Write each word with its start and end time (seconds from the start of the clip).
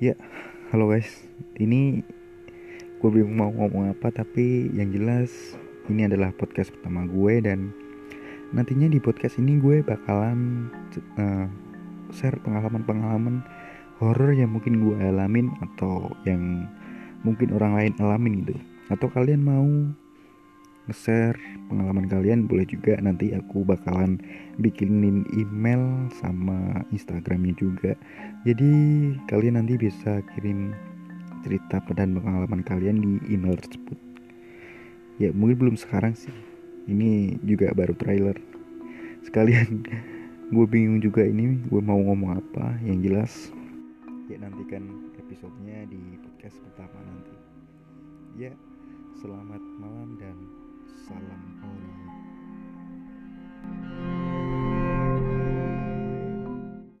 Ya, 0.00 0.16
halo 0.72 0.88
guys. 0.88 1.28
Ini 1.60 2.00
gue 3.04 3.10
bingung 3.12 3.36
mau 3.36 3.52
ngomong 3.52 3.92
apa, 3.92 4.08
tapi 4.08 4.72
yang 4.72 4.96
jelas 4.96 5.28
ini 5.92 6.08
adalah 6.08 6.32
podcast 6.32 6.72
pertama 6.72 7.04
gue 7.04 7.44
dan 7.44 7.68
nantinya 8.56 8.88
di 8.88 8.96
podcast 8.96 9.36
ini 9.36 9.60
gue 9.60 9.84
bakalan 9.84 10.72
uh, 11.20 11.44
share 12.16 12.40
pengalaman-pengalaman 12.40 13.44
horor 14.00 14.32
yang 14.32 14.56
mungkin 14.56 14.80
gue 14.80 14.96
alamin 15.04 15.52
atau 15.68 16.08
yang 16.24 16.64
mungkin 17.20 17.52
orang 17.52 17.76
lain 17.76 17.92
alamin 18.00 18.40
gitu. 18.40 18.56
Atau 18.88 19.12
kalian 19.12 19.44
mau 19.44 19.68
nge-share 20.90 21.38
pengalaman 21.70 22.10
kalian 22.10 22.50
boleh 22.50 22.66
juga 22.66 22.98
nanti 22.98 23.30
aku 23.30 23.62
bakalan 23.62 24.18
bikinin 24.58 25.22
email 25.38 26.10
sama 26.18 26.82
Instagramnya 26.90 27.54
juga. 27.54 27.94
Jadi 28.42 28.74
kalian 29.30 29.54
nanti 29.62 29.78
bisa 29.78 30.18
kirim 30.34 30.74
cerita 31.46 31.78
dan 31.94 32.18
pengalaman 32.18 32.66
kalian 32.66 32.98
di 32.98 33.12
email 33.30 33.54
tersebut. 33.54 33.94
Ya 35.22 35.30
mungkin 35.30 35.62
belum 35.62 35.76
sekarang 35.78 36.18
sih. 36.18 36.34
Ini 36.90 37.38
juga 37.46 37.70
baru 37.70 37.94
trailer. 37.94 38.34
Sekalian 39.22 39.86
gue 40.54 40.66
bingung 40.66 40.98
juga 40.98 41.22
ini 41.22 41.62
gue 41.70 41.78
mau 41.78 42.02
ngomong 42.02 42.34
apa 42.34 42.82
yang 42.82 42.98
jelas. 42.98 43.54
Ya 44.26 44.42
nantikan 44.42 45.14
episodenya 45.22 45.86
di 45.86 46.18
podcast 46.18 46.58
pertama 46.66 46.98
nanti. 47.06 47.34
Ya 48.34 48.52
selamat 49.20 49.60
malam 49.78 50.16
dan 50.16 50.29